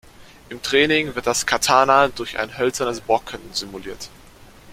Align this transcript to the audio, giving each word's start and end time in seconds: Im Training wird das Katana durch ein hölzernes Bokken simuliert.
Im 0.49 0.59
Training 0.63 1.13
wird 1.13 1.27
das 1.27 1.45
Katana 1.45 2.07
durch 2.07 2.39
ein 2.39 2.57
hölzernes 2.57 3.01
Bokken 3.01 3.37
simuliert. 3.53 4.09